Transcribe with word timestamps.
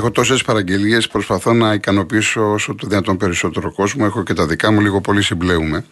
Έχω 0.00 0.10
τόσες 0.10 0.42
παραγγελίες, 0.42 1.08
προσπαθώ 1.08 1.52
να 1.52 1.74
ικανοποιήσω 1.74 2.52
όσο 2.52 2.74
το 2.74 2.86
δυνατόν 2.86 3.16
περισσότερο 3.16 3.72
κόσμο. 3.72 4.04
Έχω 4.06 4.22
και 4.22 4.32
τα 4.34 4.46
δικά 4.46 4.72
μου, 4.72 4.80
λίγο 4.80 5.00
πολύ 5.00 5.22
συμπλέουμε. 5.22 5.84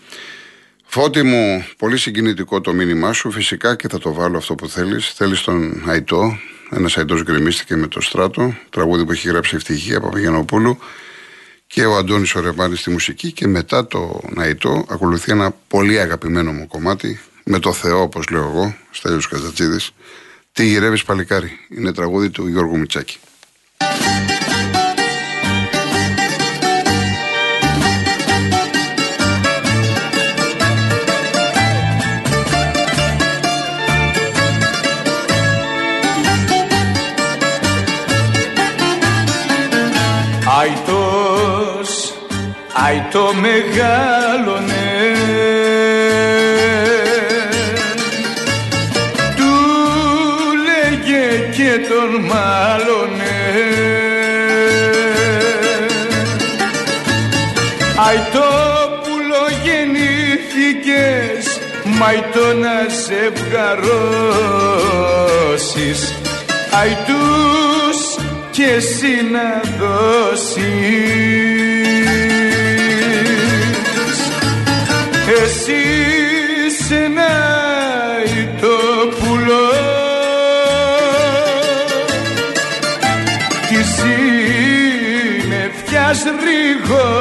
Φώτη 0.84 1.22
μου, 1.22 1.64
πολύ 1.78 1.98
συγκινητικό 1.98 2.60
το 2.60 2.72
μήνυμά 2.72 3.12
σου. 3.12 3.30
Φυσικά 3.30 3.76
και 3.76 3.88
θα 3.88 3.98
το 3.98 4.12
βάλω 4.12 4.36
αυτό 4.36 4.54
που 4.54 4.68
θέλεις. 4.68 5.08
Θέλεις 5.08 5.40
τον 5.40 5.82
Αϊτό. 5.86 6.38
Ένας 6.70 6.96
Αϊτός 6.96 7.22
γκρεμίστηκε 7.22 7.76
με 7.76 7.86
το 7.86 8.00
στράτο. 8.00 8.54
Τραγούδι 8.70 9.04
που 9.04 9.12
έχει 9.12 9.28
γράψει 9.28 9.56
ευτυχία 9.56 10.00
Παπαγιανοπούλου. 10.00 10.78
Και 11.66 11.84
ο 11.84 11.96
Αντώνης 11.96 12.34
Ορεμάνη 12.34 12.76
στη 12.76 12.90
μουσική. 12.90 13.32
Και 13.32 13.46
μετά 13.46 13.86
το 13.86 14.20
Αϊτό 14.36 14.86
ακολουθεί 14.88 15.32
ένα 15.32 15.54
πολύ 15.68 16.00
αγαπημένο 16.00 16.52
μου 16.52 16.66
κομμάτι. 16.66 17.20
Με 17.44 17.58
το 17.58 17.72
Θεό, 17.72 18.02
όπως 18.02 18.28
λέω 18.28 18.42
εγώ, 18.42 18.76
Στέλιος 18.90 19.28
Καζατζίδης. 19.28 19.90
Τι 20.52 20.66
γυρεύεις 20.66 21.04
παλικάρι. 21.04 21.50
Είναι 21.68 21.92
τραγούδι 21.92 22.30
του 22.30 22.46
Γιώργου 22.46 22.78
Μιτσάκη. 22.78 23.18
Αϊτός, 40.60 42.14
αϊτό 42.72 43.34
μεγάλωνε. 43.40 44.86
Του 49.36 49.52
λέγε 50.66 51.48
και 51.56 51.86
τον 51.88 52.24
μάλωνε 52.24 53.27
Αϊτό 58.08 58.50
πουλο 59.02 59.44
γεννήθηκες 59.64 61.58
Μαϊτό 61.98 62.54
να 62.54 62.88
σε 63.04 63.32
βγαρώσεις. 63.34 63.74
Αϊτούς 66.70 67.98
και 68.50 68.64
εσύ 68.64 69.14
να 69.32 69.60
δώσεις. 69.78 70.58
Εσύ 75.44 75.97
But. 86.88 87.17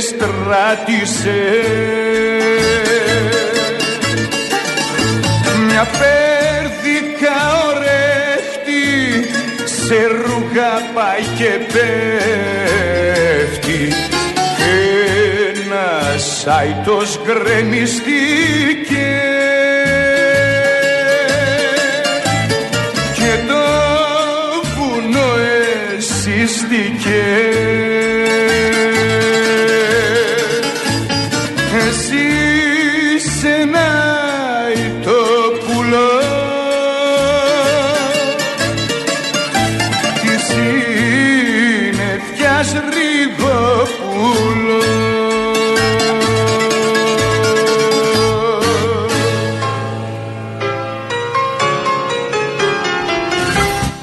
Στράτησε 0.00 1.42
μια 5.66 5.86
πέρδικα 5.98 7.38
ορέχτη 7.68 8.84
σε 9.64 10.00
ρούχα 10.06 10.72
πάει 10.94 11.24
και 11.38 11.52
πέφτει. 11.72 13.82
Ένας 15.54 16.26
άιτος 16.46 17.10
γκρεμιστήκε 17.24 18.95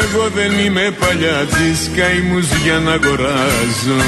Εγώ 0.01 0.29
δεν 0.35 0.59
είμαι 0.65 0.95
παλιάτζης 1.01 1.91
καημούς 1.97 2.47
για 2.65 2.79
να 2.79 2.93
αγοράζω 2.93 4.03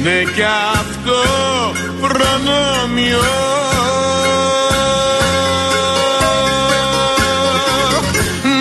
είναι 0.00 0.22
κι 0.34 0.42
αυτό 0.72 1.20
προνόμιο. 2.00 3.18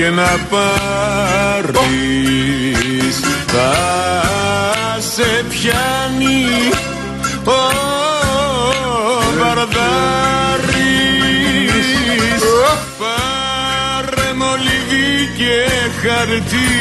και 0.03 0.09
να 0.09 0.39
πάρεις. 0.49 1.75
Θα 3.47 3.73
σε 4.99 5.45
πιάνει 5.49 6.45
ο 7.43 7.61
Βαρδάρης. 9.39 9.69
Πάρε 12.99 14.33
μολυβί 14.33 15.11
και 15.37 15.55
χαρτί. 16.01 16.71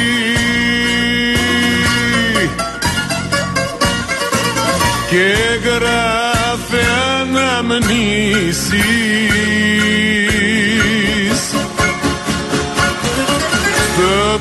Και 5.10 5.28
γράφε 5.64 6.84
αναμνήσεις 7.20 8.92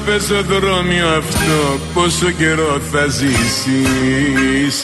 πεζοδρόμιο 0.05 1.07
αυτό 1.07 1.79
πόσο 1.93 2.31
καιρό 2.31 2.81
θα 2.91 3.05
ζήσεις. 3.07 4.81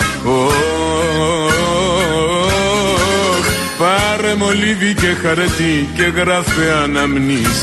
Πάρε 3.77 4.35
μολύβι 4.35 4.93
και 4.93 5.15
χαρτί 5.21 5.89
και 5.95 6.03
γράφε 6.03 6.73
αναμνήσεις. 6.83 7.57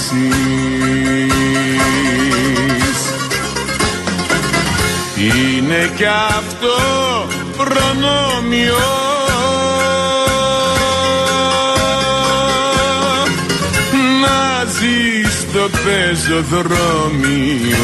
Είναι 5.17 5.91
κι 5.97 6.05
αυτό 6.39 6.77
προνόμιο 7.57 9.04
πεζοδρόμιο 15.85 17.79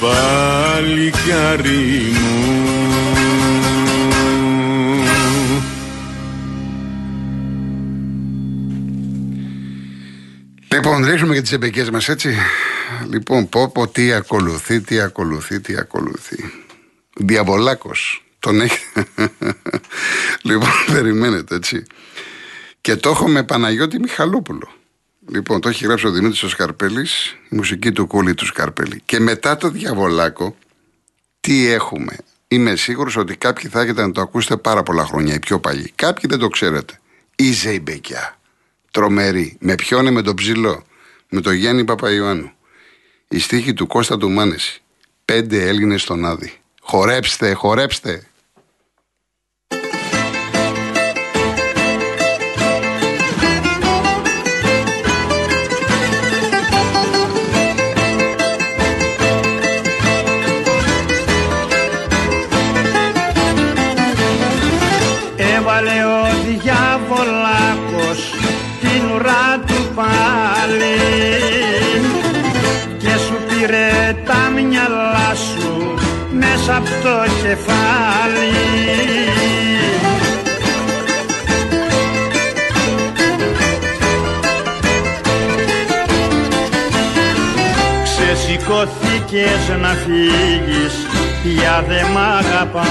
παλικάρι 0.00 1.62
μου 2.12 2.66
Λοιπόν, 10.76 11.04
ρίχνουμε 11.04 11.34
και 11.34 11.40
τις 11.40 11.52
εμπεκέ 11.52 11.90
μας, 11.92 12.08
έτσι. 12.08 12.36
Λοιπόν, 13.10 13.48
πω 13.48 13.70
πω 13.70 13.88
τι 13.88 14.12
ακολουθεί, 14.12 14.80
τι 14.80 15.00
ακολουθεί, 15.00 15.60
τι 15.60 15.76
ακολουθεί. 15.76 16.36
Διαβολάκος. 17.16 18.24
Τον 18.38 18.60
έχει. 18.60 18.78
λοιπόν, 20.48 20.70
περιμένετε, 20.92 21.54
έτσι. 21.54 21.84
Και 22.80 22.96
το 22.96 23.08
έχω 23.10 23.28
με 23.28 23.42
Παναγιώτη 23.42 23.98
Μιχαλόπουλο. 23.98 24.68
Λοιπόν, 25.28 25.60
το 25.60 25.68
έχει 25.68 25.84
γράψει 25.84 26.06
ο 26.06 26.10
Δημήτρης 26.10 26.42
ο 26.42 26.48
Σκαρπέλης, 26.48 27.36
η 27.48 27.56
μουσική 27.56 27.92
του 27.92 28.06
κούλι 28.06 28.34
του 28.34 28.46
Σκαρπέλη. 28.46 29.02
Και 29.04 29.20
μετά 29.20 29.56
το 29.56 29.68
Διαβολάκο, 29.68 30.56
τι 31.40 31.66
έχουμε; 31.66 32.16
Είμαι 32.48 32.76
σίγουρος 32.76 33.16
ότι 33.16 33.36
κάποιοι 33.36 33.70
θα 33.70 33.80
έχετε 33.80 34.02
να 34.02 34.12
το 34.12 34.20
ακούσετε 34.20 34.56
πάρα 34.56 34.82
πολλά 34.82 35.04
χρόνια, 35.04 35.34
οι 35.34 35.38
πιο 35.38 35.60
παλιοί. 35.60 35.92
Κάποιοι 35.94 36.24
δεν 36.28 36.38
το 36.38 36.48
ξέρετε. 36.48 37.00
Η 37.36 37.52
Ζεϊμπεκιά. 37.52 38.38
Τρομερή. 38.90 39.56
Με 39.60 39.74
ποιον 39.74 40.12
με 40.12 40.22
τον 40.22 40.34
ψηλό. 40.34 40.84
Με 41.28 41.40
τον 41.40 41.52
Γιάννη 41.52 41.84
Παπαϊωάννου. 41.84 42.50
Η 43.28 43.38
στίχη 43.38 43.72
του 43.72 43.86
Κώστα 43.86 44.18
του 44.18 44.30
Μάνεση. 44.30 44.82
Πέντε 45.24 45.68
Έλληνες 45.68 46.02
στον 46.02 46.24
Άδη. 46.24 46.52
Χορέψτε, 46.80 47.52
χορέψτε. 47.52 48.26
Μέσα 76.66 76.78
από 76.78 76.90
το 77.02 77.16
κεφάλι. 77.42 78.52
Ξεσηκώθηκες 88.04 89.64
να 89.80 89.88
φύγεις 89.88 90.94
πια 91.42 91.84
δε 91.88 92.02
μ' 92.02 92.18
αγαπάς. 92.38 92.86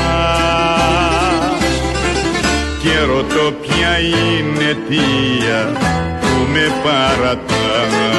Και 2.82 3.00
ρωτώ 3.00 3.46
ποια 3.62 4.00
είναι 4.00 4.64
αιτία 4.70 5.60
που 6.22 6.52
με 6.54 6.66
παρατάς. 6.84 8.16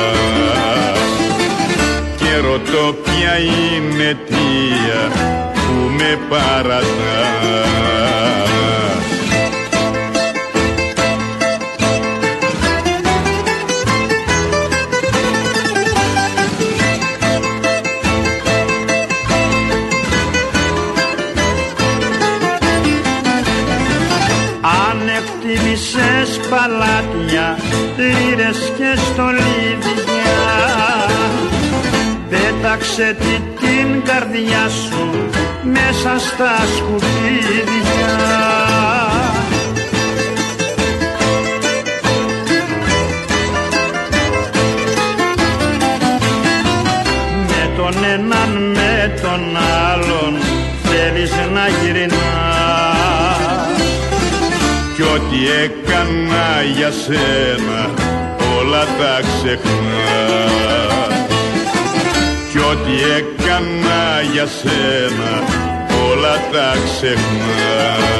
και 1.25 1.25
ρωτώ 2.40 2.96
ποια 3.04 3.38
είναι 3.38 4.04
αιτία 4.04 5.10
που 5.52 5.90
με 5.98 6.18
παρατάς 6.28 7.66
Πέταξε 32.96 33.16
τη 33.20 33.66
την 33.66 34.02
καρδιά 34.04 34.68
σου 34.68 35.10
μέσα 35.62 36.18
στα 36.18 36.56
σκουπίδια. 36.76 38.16
Με 47.46 47.70
τον 47.76 48.04
έναν 48.04 48.70
με 48.74 49.14
τον 49.22 49.56
άλλον 49.90 50.38
θέλεις 50.82 51.32
να 51.54 51.68
γυρνάς. 51.68 52.16
Κι 54.94 55.02
ό,τι 55.02 55.38
έκανα 55.64 56.62
για 56.76 56.90
σένα 56.90 57.90
όλα 58.58 58.84
τα 58.84 59.20
ξεχνάς 59.20 60.76
κι 62.56 62.62
ό,τι 62.62 62.92
έκανα 63.16 64.22
για 64.32 64.46
σένα 64.46 65.42
όλα 66.10 66.34
τα 66.52 66.72
ξεχνάς 66.84 68.16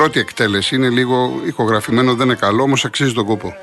πρώτη 0.00 0.20
εκτέλεση, 0.20 0.74
είναι 0.74 0.88
λίγο 0.88 1.40
ηχογραφημένο, 1.46 2.14
δεν 2.14 2.26
είναι 2.26 2.34
καλό, 2.34 2.62
όμως 2.62 2.84
αξίζει 2.84 3.12
τον 3.12 3.24
κόπο. 3.24 3.54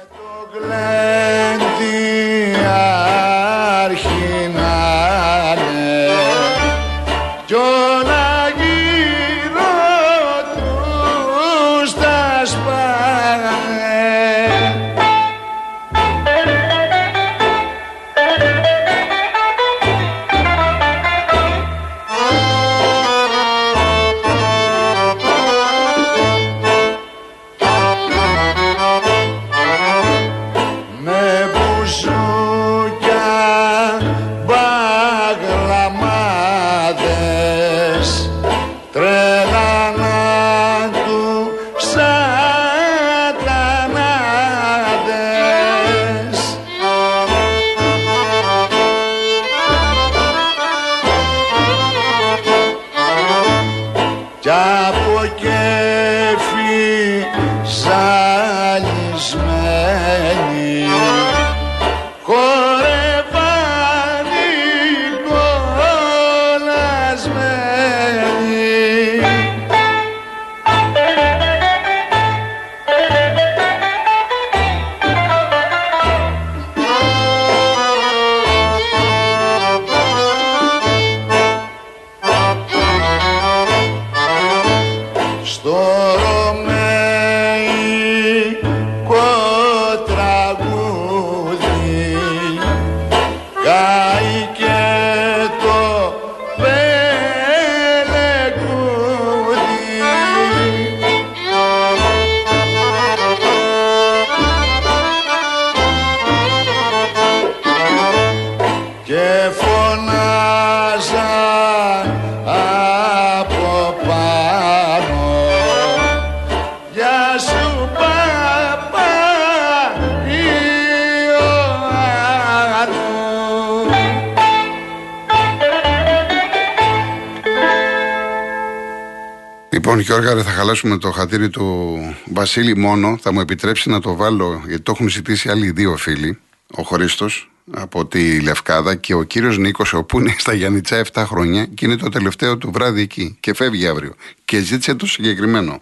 Λοιπόν, 129.88 130.02
Γιώργα, 130.02 130.34
ρε, 130.34 130.44
θα 130.44 130.52
χαλάσουμε 130.52 130.98
το 130.98 131.12
χατήρι 131.12 131.50
του 131.50 131.98
Βασίλη 132.34 132.78
μόνο. 132.78 133.18
Θα 133.22 133.34
μου 133.34 133.40
επιτρέψει 133.40 133.90
να 133.90 134.00
το 134.00 134.16
βάλω, 134.16 134.64
γιατί 134.68 134.82
το 134.82 134.92
έχουν 134.96 135.10
ζητήσει 135.10 135.50
άλλοι 135.50 135.72
δύο 135.72 135.98
φίλοι. 135.98 136.40
Ο 136.74 136.82
Χρήστος 136.82 137.52
από 137.72 138.06
τη 138.06 138.42
Λευκάδα 138.42 138.96
και 138.96 139.14
ο 139.14 139.24
κύριος 139.24 139.58
Νίκος, 139.58 139.94
όπου 139.94 140.20
είναι 140.20 140.36
στα 140.38 140.54
Γιάννητσά 140.54 141.06
7 141.14 141.24
χρόνια 141.26 141.66
και 141.66 141.86
είναι 141.86 141.96
το 141.96 142.10
τελευταίο 142.10 142.58
του 142.58 142.72
βράδυ 142.72 143.02
εκεί 143.02 143.38
και 143.40 143.54
φεύγει 143.54 143.88
αύριο. 143.88 144.16
Και 144.46 144.60
ζήτησε 144.60 144.96
το 144.96 145.06
συγκεκριμένο. 145.06 145.82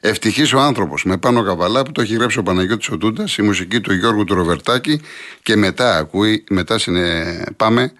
Ευτυχής 0.00 0.52
ο 0.52 0.60
άνθρωπος 0.60 1.04
με 1.04 1.16
πάνω 1.16 1.42
καβαλά 1.42 1.82
που 1.82 1.92
το 1.92 2.00
έχει 2.00 2.14
γράψει 2.14 2.38
ο 2.38 2.42
Παναγιώτης 2.42 2.88
ο 2.88 2.96
Τούντας, 2.96 3.36
η 3.36 3.42
μουσική 3.42 3.80
του 3.80 3.94
Γιώργου 3.94 4.24
του 4.24 4.34
Ροβερτάκη 4.34 5.00
και 5.42 5.56
μετά 5.56 5.96
ακούει, 5.96 6.44
μετά 6.50 6.78
συνε... 6.78 7.44
πάμε 7.56 7.92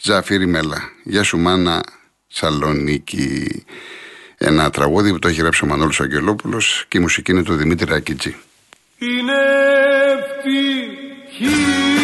Ζαφύρι 0.00 0.46
Μέλα. 0.46 0.78
Γεια 1.04 1.22
σου 1.22 1.38
μάνα 1.38 1.82
Σαλονίκη. 2.26 3.64
Ένα 4.42 4.70
τραγούδι 4.70 5.10
που 5.10 5.18
το 5.18 5.28
έχει 5.28 5.40
γράψει 5.40 5.64
ο 5.64 5.66
Μανώλης 5.66 6.00
Αγγελόπουλος 6.00 6.84
και 6.88 6.98
η 6.98 7.00
μουσική 7.00 7.30
είναι 7.30 7.42
του 7.42 7.56
Δημήτρη 7.56 7.90
Ρακίτζη. 7.90 8.36
Είναι 8.98 9.32
ευτυχής 10.12 11.99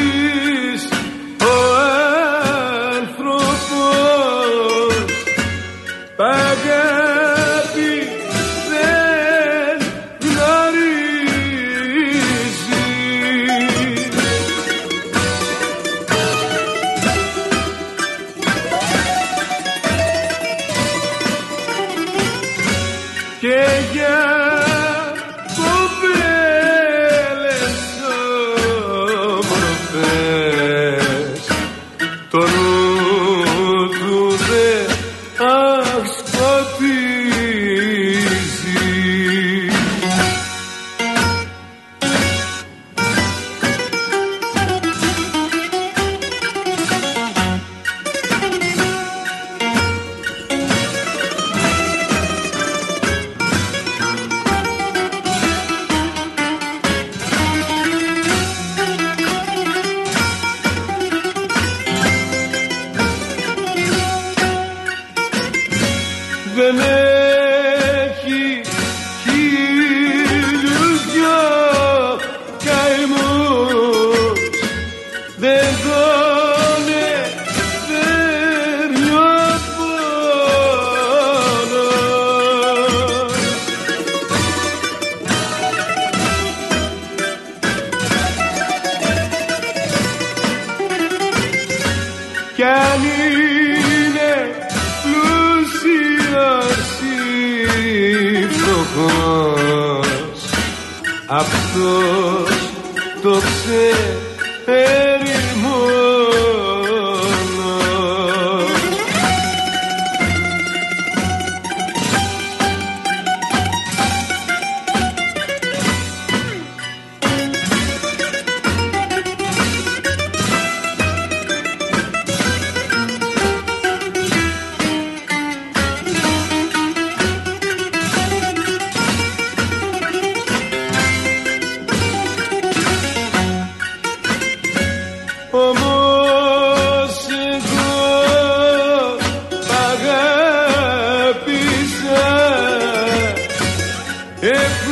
Έχω 144.49 144.86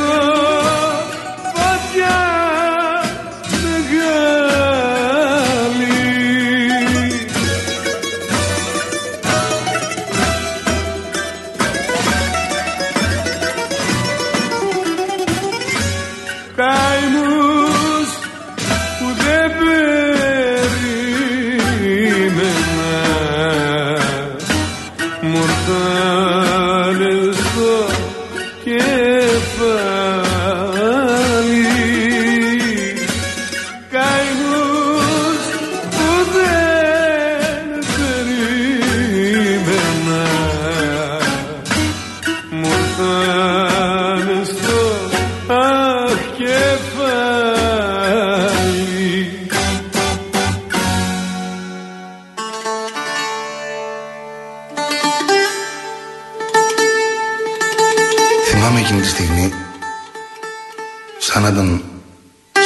σαν 61.27 61.41
να 61.41 61.47
ήταν 61.47 61.83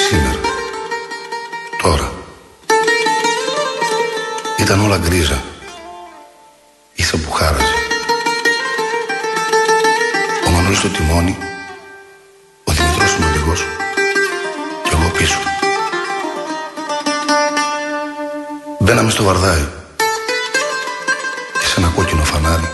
σήμερα. 0.08 0.40
Τώρα. 1.82 2.12
Ήταν 4.58 4.80
όλα 4.80 4.98
γκρίζα. 4.98 5.44
Ίσα 6.94 7.18
που 7.18 7.32
χάραζε. 7.32 7.74
Ο 10.48 10.50
Μανώλης 10.50 10.78
στο 10.78 10.88
τιμόνι, 10.88 11.38
ο 12.64 12.72
Δημητρός 12.72 13.14
ο 13.14 13.26
οδηγός 13.30 13.66
και 14.84 14.90
εγώ 14.92 15.10
πίσω. 15.18 15.40
Μπαίναμε 18.80 19.10
στο 19.10 19.24
βαρδάι 19.24 19.68
και 21.60 21.66
σε 21.66 21.80
ένα 21.80 21.92
κόκκινο 21.96 22.24
φανάρι 22.24 22.70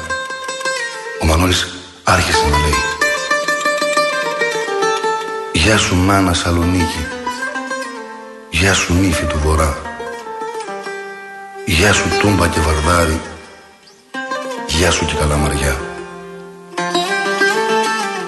ο 1.22 1.26
Μανώλης 1.26 1.68
άρχισε 2.04 2.48
να 2.52 2.58
λέει 2.58 2.95
Γεια 5.66 5.78
σου 5.78 5.96
μάνα 5.96 6.34
Σαλονίκη. 6.34 7.08
Γεια 8.50 8.74
σου 8.74 8.94
νύφη 8.94 9.26
του 9.26 9.40
Βορρά. 9.44 9.78
Γεια 11.66 11.94
σου 11.94 12.04
Τούμπα 12.20 12.48
και 12.48 12.60
Βαρδάρι 12.60 13.22
Γεια 14.68 14.92
σου 14.92 15.06
και 15.06 15.14
Καλαμαριά. 15.14 15.80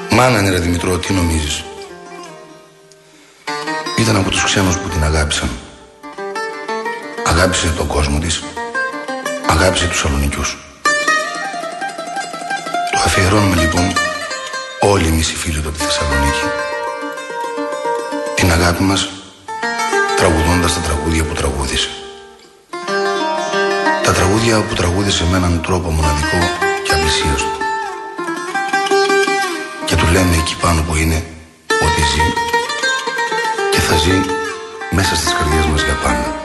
Μάνα 0.10 0.40
είναι 0.40 0.50
ρε 0.50 0.60
Δημητρό, 0.60 0.98
τι 0.98 1.14
νομίζεις; 1.14 1.64
Ήταν 3.98 4.16
από 4.16 4.30
τους 4.30 4.44
ξένους 4.44 4.78
που 4.78 4.90
την 4.90 5.04
αγάπησαν. 5.04 5.50
Αγάπησε 7.26 7.74
τον 7.78 7.88
κόσμο 7.88 8.20
της. 8.20 8.44
Αγάπησε 9.50 9.88
τους 9.88 10.00
Σαλονικιούς. 10.00 10.58
Το 12.92 13.00
αφιερώνουμε 13.06 13.56
λοιπόν 13.56 13.94
όλοι 14.80 15.08
εμείς 15.08 15.32
οι 15.32 15.36
φίλοι 15.36 15.62
του 15.62 15.70
από 15.70 15.78
τη 15.78 15.84
Θεσσαλονίκη. 15.84 16.44
την 16.52 16.67
αγάπη 18.58 18.84
μας 18.84 19.10
τραγουδώντας 20.18 20.74
τα 20.74 20.80
τραγούδια 20.80 21.24
που 21.24 21.34
τραγούδισε. 21.34 21.90
Τα 24.04 24.12
τραγούδια 24.14 24.62
που 24.62 24.74
τραγούδισε 24.76 25.24
με 25.32 25.38
έναν 25.38 25.62
τρόπο 25.62 25.90
μοναδικό 25.90 26.40
και 26.84 26.94
απλησίαστο. 26.94 27.52
Και 29.86 29.96
του 29.96 30.06
λέμε 30.12 30.36
εκεί 30.36 30.56
πάνω 30.62 30.82
που 30.82 30.96
είναι 30.96 31.24
ότι 31.86 32.02
ζει 32.12 32.34
και 33.72 33.80
θα 33.80 33.96
ζει 33.96 34.20
μέσα 34.92 35.16
στις 35.16 35.34
καρδιές 35.34 35.66
μας 35.66 35.84
για 35.84 35.98
πάντα. 36.04 36.36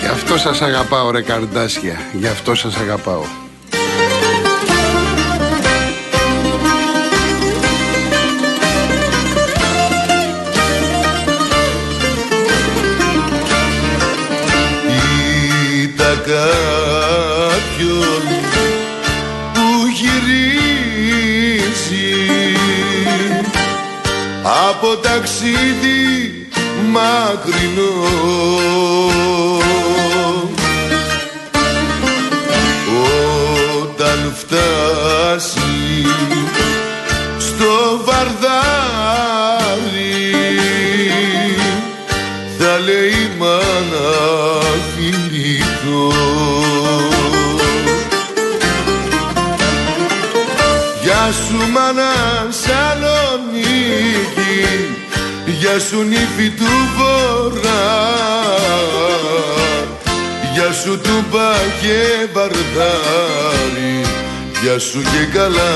Γι' 0.00 0.06
αυτό 0.06 0.38
σας 0.38 0.62
αγαπάω 0.62 1.10
ρε 1.10 1.22
καρντάσια. 1.22 1.96
Γι' 2.12 2.28
αυτό 2.28 2.54
σας 2.54 2.76
αγαπάω. 2.76 3.49
Ταξίδι 25.02 26.46
μακρινό 26.92 27.92
Γεια 55.70 55.78
σου 55.80 56.02
νύφη 56.02 56.50
του 56.50 56.72
Βορρά. 56.96 57.86
Γεια 60.52 60.72
σου 60.72 61.00
τούμπα 61.00 61.50
και 61.80 61.98
βαρδάρι 62.32 63.96
Γεια 64.62 64.78
σου 64.78 65.02
και 65.02 65.24
καλαμάρια 65.38 65.70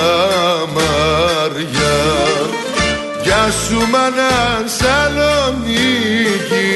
Γεια 3.23 3.51
σου 3.67 3.79
μάνα 3.91 4.65
Σαλονίκη. 4.79 6.71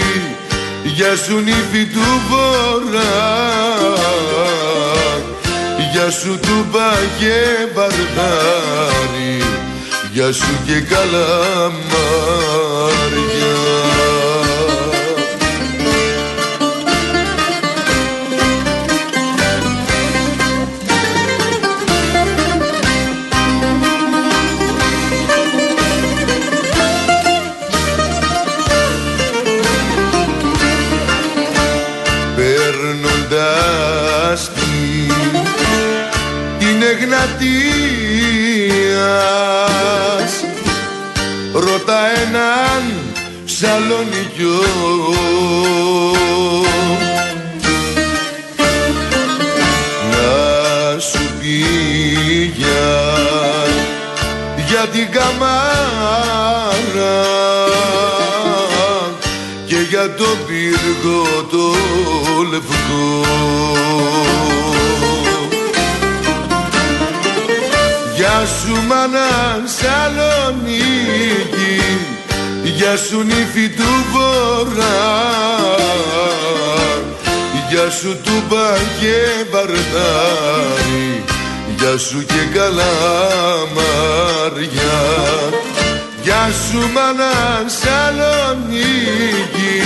Γεια 0.85 1.17
σου 1.17 1.39
νύφη 1.39 1.85
του 1.87 2.07
Βορρά. 2.29 3.17
Γεια 5.93 6.11
σου 6.11 6.39
τούμπα 6.43 6.91
και 7.19 7.37
βαρδάρι 7.75 9.43
Γεια 10.19 10.33
σου 10.33 10.63
και 10.67 10.81
καλαμάρια 10.81 11.19
Παίρνοντας 32.37 33.61
την, 34.55 35.15
την 36.59 36.83
Εγνατίας 36.83 37.68
Σαλονικιό 43.99 44.61
Να 50.11 50.99
σου 51.01 51.23
πει 51.41 51.57
για, 52.57 52.93
για 54.69 54.87
την 54.93 55.11
καμάρα 55.11 55.57
και 59.67 59.77
για 59.89 60.15
το 60.15 60.25
πύργο 60.47 61.23
το 61.51 61.75
λευκό 62.51 63.25
Γεια 68.17 68.47
σου 68.47 68.75
μάνα 68.87 69.29
Σαλονίκη 69.65 70.48
Γεια 72.89 72.97
σου 72.97 73.23
νύφη 73.23 73.69
του 73.69 73.91
Βορρά. 74.13 75.01
Γεια 77.69 77.91
σου 77.91 78.17
τούμπα 78.25 78.69
και 79.01 79.17
βαρδάρι 79.51 81.25
Γεια 81.79 81.99
σου 81.99 82.25
και 82.27 82.43
καλαμάρια 82.55 82.89
Γεια 86.23 86.51
σου 86.71 86.79
μάνα 86.93 87.33
Σαλονίκη. 87.81 89.77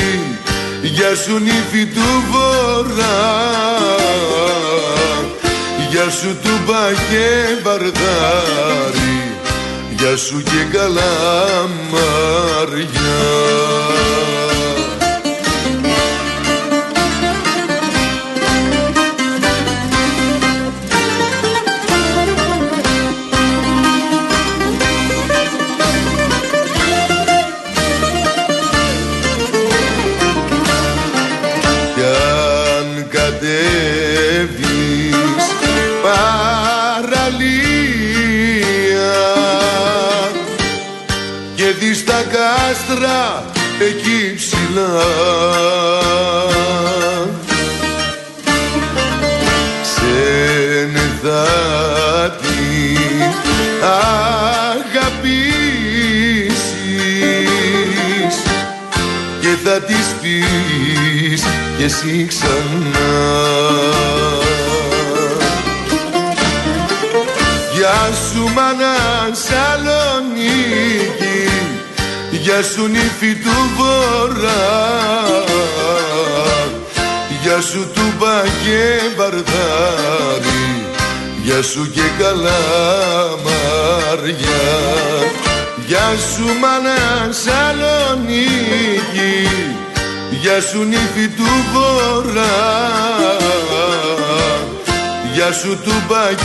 Γεια 0.83 1.15
σου 1.25 1.39
νύφη 1.39 1.87
του 1.87 2.09
Βορρά. 2.31 3.21
Γεια 5.91 6.11
σου 6.11 6.37
τούμπα 6.43 6.91
και 7.11 7.27
βαρδάρι 7.63 9.33
Γεια 10.03 10.17
σου 10.17 10.43
και 10.43 10.67
καλαμάρια 10.73 11.03
πεις 61.83 61.95
και 61.95 62.09
εσύ 62.09 62.27
ξανά. 62.27 63.11
Γεια 67.75 68.11
σου 68.13 68.43
μάνα 68.55 68.95
Σαλονίκη 69.47 70.71
Γεια 72.31 72.63
σου 72.63 72.87
νύφη 72.87 73.35
του 73.35 73.71
βορρά. 73.77 74.65
Γεια 77.43 77.61
σου 77.61 77.91
του 77.95 78.15
και 78.65 79.01
βαρδάρι 79.17 80.65
Γεια 81.43 81.63
σου 81.63 81.91
και 81.91 82.03
καλά 82.19 82.63
μαριά. 83.45 84.71
Γεια 85.87 86.17
σου 86.35 86.45
μάνα 86.61 87.33
Σαλονίκη 87.33 88.53
Γεια 90.41 90.61
σου 90.61 90.83
νύφη 90.83 91.29
του 91.29 91.45
βορρά. 91.73 92.91
Γεια 95.33 95.53
σου 95.53 95.79
του 95.85 95.93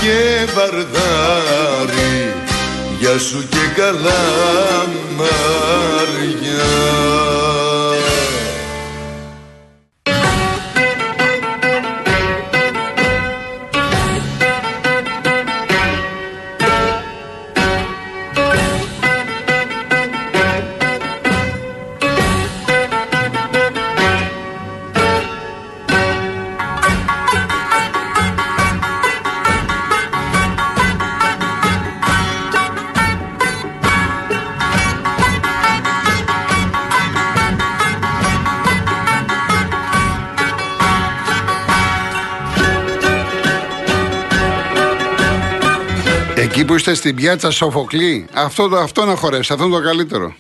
και 0.02 0.48
βαρδάρι 0.56 2.34
Γεια 3.00 3.18
σου 3.20 3.48
και 3.50 3.82
καλά 3.82 4.26
που 46.68 46.76
είστε 46.76 46.94
στην 46.94 47.16
πιάτσα 47.16 47.52
Σοφοκλή, 47.52 48.28
αυτό, 48.34 48.68
το, 48.68 48.78
αυτό 48.78 49.06
να 49.06 49.16
χορέσει, 49.16 49.54
αυτό 49.54 49.66
είναι 49.66 49.76
το 49.76 49.82
καλύτερο. 49.82 50.36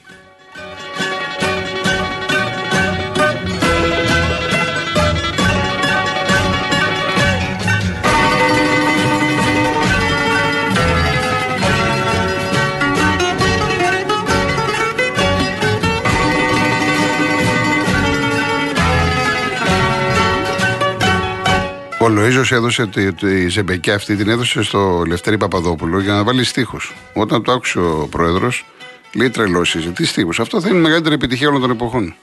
Ο 22.07 22.09
Λοίζος 22.09 22.51
έδωσε 22.51 22.87
τη, 22.87 23.13
τη 23.13 23.47
ζεμπεκιά 23.47 23.95
αυτή, 23.95 24.15
την 24.15 24.29
έδωσε 24.29 24.63
στο 24.63 25.03
Λευτέρη 25.07 25.37
Παπαδόπουλο 25.37 25.99
για 25.99 26.13
να 26.13 26.23
βάλει 26.23 26.43
στίχους. 26.43 26.95
Όταν 27.13 27.43
το 27.43 27.51
άκουσε 27.51 27.79
ο 27.79 28.07
πρόεδρος, 28.11 28.65
λέει 29.13 29.29
τρελός 29.29 29.77
τι 29.93 30.05
στίχους. 30.05 30.39
Αυτό 30.39 30.61
θα 30.61 30.69
είναι 30.69 30.77
η 30.77 30.81
μεγαλύτερη 30.81 31.15
επιτυχία 31.15 31.47
όλων 31.47 31.61
των 31.61 31.71
εποχών. 31.71 32.15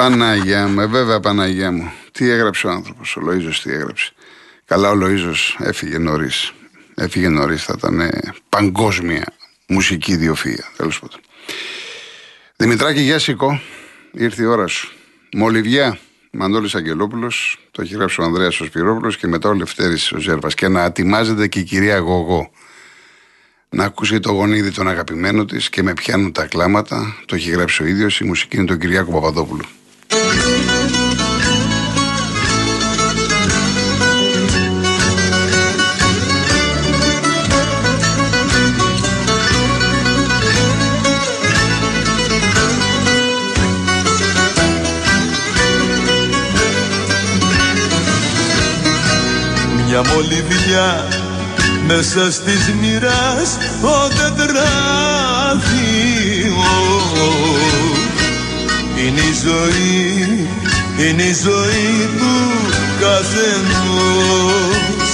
Μου. 0.00 0.02
Παναγιά 0.02 0.68
μου, 0.68 0.80
ε, 0.80 0.86
βέβαια 0.86 1.20
Παναγιά 1.20 1.72
μου. 1.72 1.92
Τι 2.12 2.30
έγραψε 2.30 2.66
ο 2.66 2.70
άνθρωπος, 2.70 3.16
ο 3.16 3.20
Λοίζο 3.20 3.50
τι 3.62 3.72
έγραψε. 3.72 4.12
Καλά, 4.64 4.90
ο 4.90 4.94
Λοίζο 4.94 5.32
έφυγε 5.58 5.98
νωρίς. 5.98 6.52
Έφυγε 6.94 7.28
νωρίς, 7.28 7.64
θα 7.64 7.74
ήταν 7.78 8.00
ε, 8.00 8.20
παγκόσμια 8.48 9.24
μουσική 9.66 10.12
ιδιοφυα. 10.12 10.64
Τέλος 10.76 11.00
πάντων. 11.00 11.20
Δημητράκη, 12.56 13.00
για 13.00 13.18
σηκώ. 13.18 13.60
ήρθε 14.12 14.42
η 14.42 14.46
ώρα 14.46 14.66
σου. 14.66 14.92
Μολυβιά, 15.32 15.98
Μανώλης 16.30 16.74
Αγγελόπουλος, 16.74 17.58
το 17.70 17.82
έχει 17.82 17.94
γράψει 17.94 18.20
ο 18.20 18.24
Ανδρέας 18.24 18.60
ο 18.60 18.64
Σπυρόπουλος 18.64 19.16
και 19.16 19.26
μετά 19.26 19.48
ο 19.48 19.52
Λευτέρης 19.52 20.12
ο 20.12 20.18
Ζέρβας. 20.18 20.54
Και 20.54 20.68
να 20.68 20.82
ατιμάζεται 20.82 21.48
και 21.48 21.58
η 21.58 21.62
κυρία 21.62 21.98
Γογό. 21.98 22.50
Να 23.68 23.84
ακούσει 23.84 24.20
το 24.20 24.32
γονίδι 24.32 24.70
τον 24.70 24.88
αγαπημένο 24.88 25.44
της 25.44 25.68
και 25.68 25.82
με 25.82 25.92
πιάνουν 25.92 26.32
τα 26.32 26.46
κλάματα. 26.46 27.16
Το 27.26 27.34
έχει 27.34 27.50
γράψει 27.50 27.82
ο 27.82 27.86
ίδιος, 27.86 28.20
η 28.20 28.24
μουσική 28.24 28.56
είναι 28.56 28.66
τον 28.66 28.78
Κυριάκο 28.78 29.12
Παπαδόπουλο. 29.12 29.64
Μια 49.98 50.12
μολυβιά 50.14 51.06
μέσα 51.86 52.32
στις 52.32 52.74
μοιράς 52.80 53.58
το 53.82 54.08
τετράδιο 54.08 54.56
Είναι 58.96 59.20
η 59.20 59.34
ζωή, 59.44 60.48
είναι 60.98 61.22
η 61.22 61.32
ζωή 61.32 62.08
του 62.18 62.34
καθενός. 63.00 65.10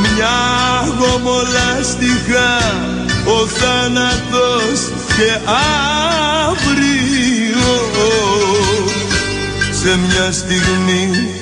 Μια 0.00 0.38
γομολάστιχα 0.98 2.58
ο 3.24 3.46
θάνατος 3.46 4.80
και 5.16 5.38
αύριο. 6.46 7.72
Σε 9.70 9.98
μια 9.98 10.32
στιγμή 10.32 11.39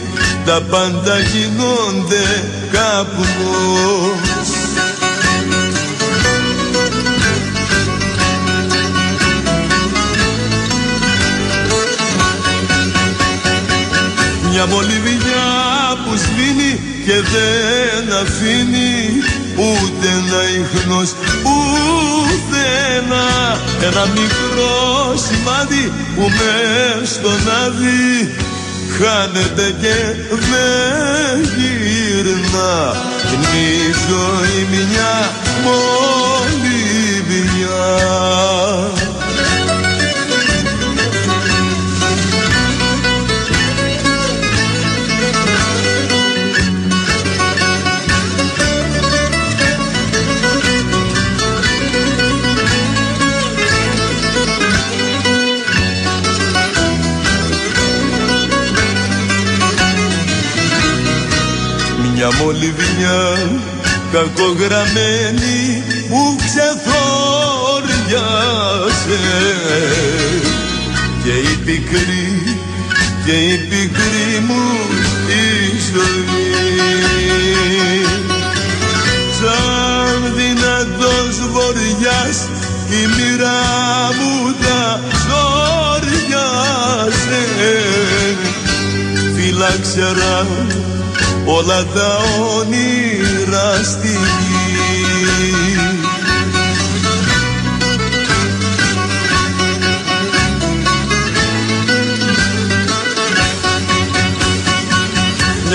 τα 0.48 0.60
πάντα 0.70 1.18
γίνονται 1.18 2.24
καπνός 2.72 4.48
Μια 14.50 14.66
μολυβιά 14.66 15.48
που 16.04 16.16
σβήνει 16.16 16.80
και 17.04 17.12
δεν 17.12 18.16
αφήνει 18.16 19.22
ούτε 19.56 20.08
ένα 20.08 20.42
ίχνος 20.60 21.14
ούτε 21.42 22.60
ένα 22.96 23.58
ένα 23.82 24.06
μικρό 24.06 25.14
σημάδι 25.16 25.92
που 26.14 26.22
μες 26.22 27.08
στον 27.08 27.40
άδει 27.64 28.47
χάνεται 29.00 29.74
και 29.80 29.96
δεν 30.50 31.40
γυρνά 31.56 32.76
Είναι 33.32 33.52
η 33.56 33.94
ζωή 34.08 34.60
μια 34.70 35.14
μολυβιά. 35.64 36.88
Μια 37.56 38.67
κακογραμμένη 64.18 65.82
που 66.08 66.36
ξεθόριασε. 66.44 66.82
Και 71.22 71.30
η 71.30 71.56
πικρή 71.64 72.56
και 73.24 73.32
η 73.32 73.56
πικρή 73.56 74.44
μου 74.46 74.64
η 75.26 75.42
ζωή. 75.92 76.46
Σαν 79.40 80.18
δυνατός 80.36 81.34
βοριάς 81.52 82.38
η 82.90 83.02
μοίρα 83.06 83.60
μου 84.18 84.32
τα 84.60 85.00
σόριασε 85.24 86.62
φύλαξε 89.36 90.06
όλα 91.56 91.84
τα 91.94 92.18
όνειρα 92.58 93.82
στη 93.84 94.07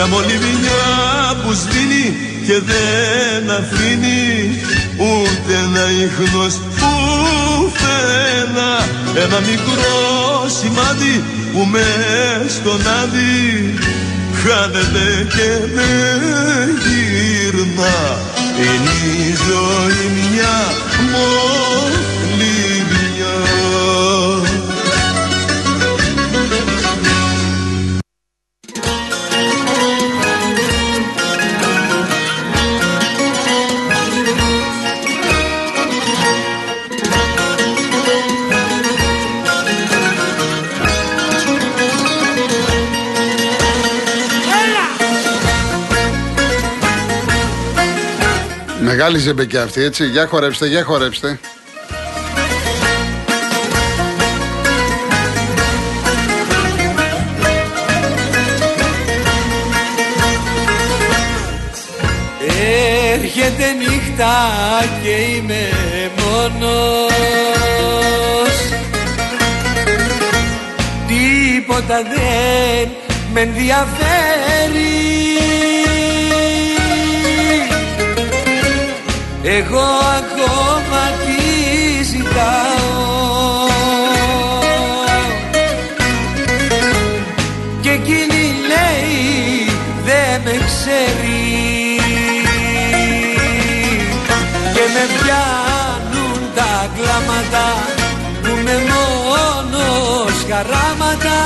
Μια 0.06 0.12
μολυβινιά 0.16 0.86
που 1.44 1.52
σβήνει 1.54 2.16
και 2.46 2.60
δεν 2.70 3.52
αφήνει 3.52 4.62
ούτε 4.98 5.54
ένα 5.66 5.86
ίχνος 6.06 6.54
φένα. 7.80 8.70
Ένα 9.24 9.40
μικρό 9.40 9.96
σημάδι 10.60 11.24
που 11.54 11.68
μες 11.72 12.52
στον 12.54 12.82
άδει 13.02 13.74
χάνεται 14.42 15.28
και 15.36 15.50
δεν 15.76 16.70
γύρνα 16.84 17.98
είναι 18.58 18.96
η 19.28 19.34
ζωή 19.48 20.06
μια 20.16 20.58
μολυβιά 21.12 21.93
Μεγάλη 49.06 49.22
ζεμπεκιά 49.22 49.64
αυτή, 49.64 49.82
έτσι. 49.82 50.06
Για 50.06 50.28
χορέψτε, 50.28 50.68
για 50.68 50.84
χορέψτε. 50.84 51.40
Έρχεται 63.14 63.72
νύχτα 63.74 64.34
και 65.04 65.10
είμαι 65.10 65.70
μόνος 66.18 66.82
Τίποτα 71.08 72.02
δεν 72.04 72.90
με 73.34 73.42
ενδιαφέρει 73.42 75.13
Εγώ 79.46 79.88
ακόμα 80.18 81.04
τι 81.26 82.04
ζητάω. 82.04 83.68
Και 87.82 87.90
εκείνη 87.90 88.54
λέει 88.68 89.70
δεν 90.06 90.42
με 90.44 90.52
ξέρει 90.52 92.00
Και 94.74 94.84
με 94.94 95.06
πιάνουν 95.14 96.40
τα 96.56 96.90
κλάματα 96.96 97.78
που 98.42 98.50
με 98.64 98.84
μόνος 98.92 100.46
χαράματα. 100.50 101.40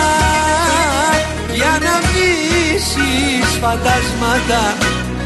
Για 1.53 1.79
να 1.81 1.97
μίσεις 2.07 3.57
φαντάσματα 3.61 4.75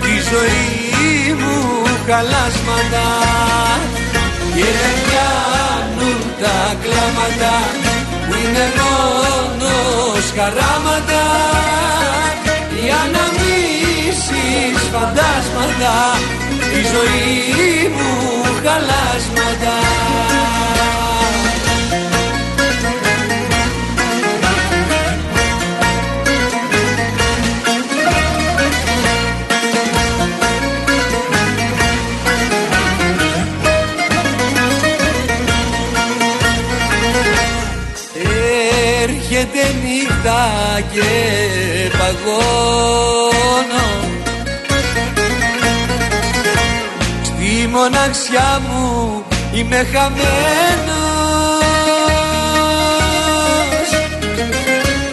τη 0.01 0.09
ζωή 0.09 0.90
μου 1.39 1.57
χαλάσματα 2.07 3.07
και 4.55 4.69
με 4.77 4.91
πιάνουν 5.03 6.19
τα 6.41 6.59
κλάματα 6.83 7.53
που 8.25 8.33
είναι 8.41 8.65
μόνος 8.79 10.25
χαράματα. 10.37 11.23
Για 12.81 13.01
να 13.13 13.23
μίσεις 13.37 14.81
φαντάσματα 14.93 15.95
τη 16.71 16.79
ζωή 16.93 17.87
μου 17.95 18.09
χαλάσματα 18.63 19.80
και 40.93 41.09
παγώνω. 41.97 43.85
Στη 47.23 47.67
μοναξιά 47.67 48.61
μου 48.69 49.23
είμαι 49.53 49.87
χαμένος. 49.93 51.19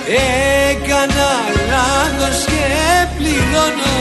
Έκανα 0.06 1.30
λάθος 1.70 2.44
και 2.44 3.06
πληρώνω 3.16 3.96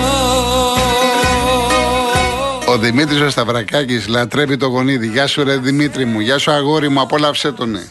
Ο 2.70 2.78
Δημήτρης 2.78 3.22
ο 3.22 3.30
Σταυρακάκης 3.30 4.08
λατρεύει 4.08 4.58
το 4.58 4.68
γονίδι. 4.68 5.08
Γεια 5.08 5.28
σου 5.28 5.44
ρε 5.44 5.58
Δημήτρη 5.58 6.06
μου, 6.06 6.20
γεια 6.20 6.38
σου 6.38 6.52
αγόρι 6.52 6.90
μου, 6.90 7.02
απόλαυσέ 7.02 7.52
τον 7.52 7.72
ναι. 7.72 7.82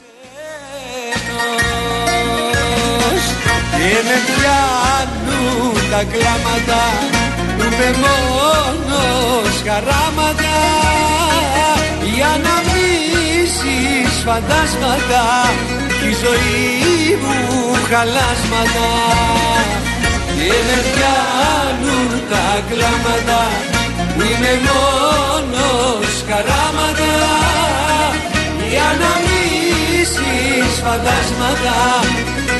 Τα 5.96 6.04
κλάματα 6.04 6.82
που 7.56 7.64
με 7.78 7.88
μόνος 8.04 9.54
χαράματα. 9.66 10.56
Για 12.14 12.32
να 12.44 12.54
μίσεις 12.68 14.12
φαντάσματα 14.26 15.24
τη 16.00 16.10
ζωή 16.24 17.18
μου 17.22 17.36
χαλάσματα. 17.90 18.88
Και 20.36 20.56
με 20.66 20.78
πιάνουν 20.92 22.10
τα 22.30 22.48
κλάματα 22.68 23.40
που 24.14 24.20
είμαι 24.30 24.54
μόνος 24.68 26.12
χαράματα. 26.28 27.12
Για 28.70 28.88
να 29.00 29.10
μίσεις 29.24 30.72
φαντάσματα 30.84 31.76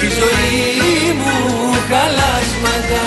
τη 0.01 0.07
ζωή 0.07 1.13
μου 1.17 1.73
χαλάσματα 1.89 3.05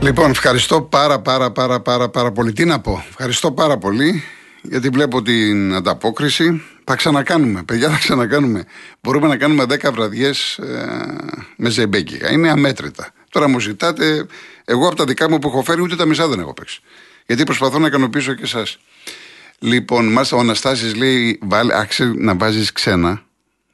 Λοιπόν, 0.00 0.30
ευχαριστώ 0.30 0.82
πάρα 0.82 1.20
πάρα 1.20 1.50
πάρα 1.50 1.80
πάρα 1.80 2.08
πάρα 2.08 2.32
πολύ. 2.32 2.52
Τι 2.52 2.64
να 2.64 2.80
πω, 2.80 3.04
ευχαριστώ 3.08 3.52
πάρα 3.52 3.78
πολύ 3.78 4.22
γιατί 4.62 4.88
βλέπω 4.88 5.22
την 5.22 5.74
ανταπόκριση. 5.74 6.62
Θα 6.84 6.94
ξανακάνουμε, 6.94 7.62
παιδιά, 7.62 7.88
θα 7.88 7.98
ξανακάνουμε. 7.98 8.64
Μπορούμε 9.00 9.26
να 9.26 9.36
κάνουμε 9.36 9.64
10 9.68 9.92
βραδιές 9.92 10.58
ε, 10.58 10.86
με 11.56 11.70
ζεμπέκικα. 11.70 12.32
Είναι 12.32 12.50
αμέτρητα. 12.50 13.10
Τώρα 13.30 13.48
μου 13.48 13.60
ζητάτε, 13.60 14.26
εγώ 14.64 14.86
από 14.86 14.96
τα 14.96 15.04
δικά 15.04 15.30
μου 15.30 15.38
που 15.38 15.48
έχω 15.48 15.62
φέρει 15.62 15.80
ούτε 15.80 15.96
τα 15.96 16.04
μισά 16.04 16.28
δεν 16.28 16.38
έχω 16.38 16.54
παίξει. 16.54 16.80
Γιατί 17.26 17.44
προσπαθώ 17.44 17.78
να 17.78 17.86
ικανοποιήσω 17.86 18.34
και 18.34 18.42
εσάς. 18.42 18.78
Λοιπόν, 19.64 20.12
μάλιστα 20.12 20.36
ο 20.36 20.40
Αναστάσης 20.40 20.94
λέει: 20.94 21.38
βάλε, 21.42 21.78
Άξε 21.78 22.04
να 22.04 22.36
βάζεις 22.36 22.72
ξένα. 22.72 23.22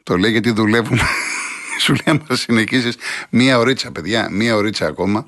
Το 0.02 0.16
λέει 0.16 0.30
γιατί 0.30 0.50
δουλεύουμε. 0.50 1.00
Σου 1.82 1.94
λέει: 2.06 2.22
Μα 2.28 2.36
συνεχίσεις 2.36 2.96
μία 3.30 3.58
ωρίτσα, 3.58 3.90
παιδιά, 3.90 4.28
μία 4.30 4.56
ωρίτσα 4.56 4.86
ακόμα. 4.86 5.26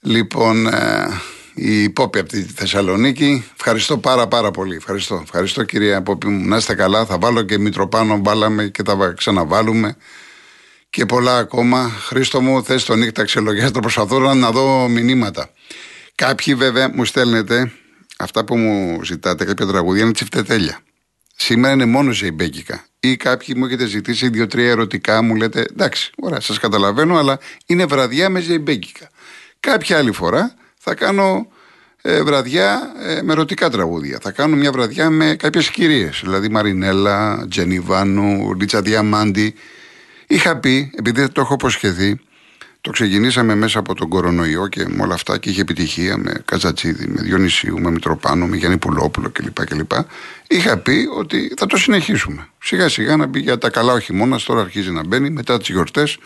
Λοιπόν, 0.00 0.66
ε, 0.66 1.06
η 1.54 1.90
Πόπη 1.90 2.18
από 2.18 2.28
τη 2.28 2.42
Θεσσαλονίκη. 2.42 3.44
Ευχαριστώ 3.56 3.98
πάρα 3.98 4.26
πάρα 4.28 4.50
πολύ. 4.50 4.76
Ευχαριστώ, 4.76 5.20
ευχαριστώ 5.22 5.64
κυρία 5.64 6.02
Πόπη 6.02 6.26
μου. 6.26 6.48
Να 6.48 6.56
είστε 6.56 6.74
καλά. 6.74 7.06
Θα 7.06 7.18
βάλω 7.18 7.42
και 7.42 7.58
Μητροπάνω, 7.58 8.20
βάλαμε 8.22 8.66
και 8.66 8.82
τα 8.82 9.14
ξαναβάλουμε. 9.16 9.96
Και 10.90 11.06
πολλά 11.06 11.36
ακόμα. 11.36 11.88
Χρήστο 11.88 12.40
μου, 12.40 12.64
θες 12.64 12.84
το 12.84 12.94
νύχτα 12.94 13.24
ξελογιάστρο. 13.24 13.80
Προσπαθώ 13.80 14.34
να 14.34 14.50
δω 14.50 14.88
μηνύματα. 14.88 15.50
Κάποιοι 16.14 16.54
βέβαια 16.54 16.90
μου 16.94 17.04
στέλνετε 17.04 17.72
αυτά 18.18 18.44
που 18.44 18.56
μου 18.56 19.04
ζητάτε, 19.04 19.44
κάποια 19.44 19.66
τραγουδία 19.66 20.02
είναι 20.02 20.12
τσιφτετέλια. 20.12 20.78
Σήμερα 21.36 21.72
είναι 21.74 21.84
μόνο 21.84 22.12
ζεϊμπέκικα. 22.12 22.84
Ή 23.00 23.16
κάποιοι 23.16 23.54
μου 23.58 23.64
έχετε 23.64 23.86
ζητήσει 23.86 24.28
δύο-τρία 24.28 24.70
ερωτικά, 24.70 25.22
μου 25.22 25.34
λέτε 25.36 25.60
εντάξει, 25.70 26.12
ωραία, 26.20 26.40
σας 26.40 26.58
καταλαβαίνω, 26.58 27.18
αλλά 27.18 27.38
είναι 27.66 27.84
βραδιά 27.84 28.28
με 28.28 28.40
ζεϊμπέκικα. 28.40 29.10
Κάποια 29.60 29.98
άλλη 29.98 30.12
φορά 30.12 30.54
θα 30.78 30.94
κάνω 30.94 31.48
ε, 32.02 32.22
βραδιά 32.22 32.92
ε, 33.06 33.22
με 33.22 33.32
ερωτικά 33.32 33.70
τραγούδια. 33.70 34.18
Θα 34.22 34.30
κάνω 34.30 34.56
μια 34.56 34.72
βραδιά 34.72 35.10
με 35.10 35.36
κάποιες 35.38 35.70
κυρίες. 35.70 36.20
Δηλαδή 36.22 36.48
Μαρινέλα, 36.48 37.46
Τζενιβάνου, 37.48 38.56
Ρίτσα 38.58 38.82
Διαμάντη. 38.82 39.54
Είχα 40.26 40.56
πει, 40.56 40.92
επειδή 40.98 41.28
το 41.28 41.40
έχω 41.40 41.54
υποσχεθεί, 41.54 42.20
το 42.84 42.90
ξεκινήσαμε 42.90 43.54
μέσα 43.54 43.78
από 43.78 43.94
τον 43.94 44.08
κορονοϊό 44.08 44.68
και 44.68 44.84
με 44.88 45.02
όλα 45.02 45.14
αυτά 45.14 45.38
και 45.38 45.50
είχε 45.50 45.60
επιτυχία 45.60 46.16
με 46.16 46.42
Καζατσίδη, 46.44 47.06
με 47.06 47.22
Διονυσίου, 47.22 47.80
με 47.80 47.90
Μητροπάνο, 47.90 48.46
με 48.46 48.56
Γιάννη 48.56 48.78
Πουλόπουλο 48.78 49.30
κλπ. 49.30 49.64
κλπ. 49.66 49.92
Είχα 50.46 50.78
πει 50.78 51.08
ότι 51.16 51.54
θα 51.56 51.66
το 51.66 51.76
συνεχίσουμε. 51.76 52.48
Σιγά 52.62 52.88
σιγά 52.88 53.16
να 53.16 53.26
μπει 53.26 53.40
για 53.40 53.58
τα 53.58 53.70
καλά 53.70 53.92
ο 53.92 53.98
χειμώνας, 53.98 54.44
τώρα 54.44 54.60
αρχίζει 54.60 54.90
να 54.90 55.04
μπαίνει, 55.04 55.30
μετά 55.30 55.58
τις 55.58 55.68
γιορτές 55.68 56.18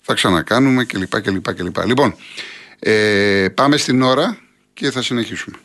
θα 0.00 0.14
ξανακάνουμε 0.14 0.84
κλπ. 0.84 1.20
κλπ, 1.20 1.54
κλπ. 1.54 1.84
Λοιπόν, 1.84 2.14
ε, 2.78 3.48
πάμε 3.54 3.76
στην 3.76 4.02
ώρα 4.02 4.38
και 4.74 4.90
θα 4.90 5.02
συνεχίσουμε. 5.02 5.56